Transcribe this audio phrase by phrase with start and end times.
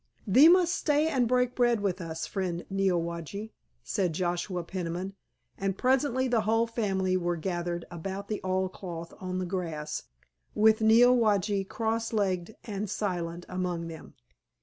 [0.25, 3.51] "Thee must stay and break bread with us, friend Neowage,"
[3.83, 5.13] said Joshua Peniman;
[5.59, 10.05] and presently the whole family were gathered about the oilcloth on the grass,
[10.55, 14.15] with Neowage cross legged and silent among them.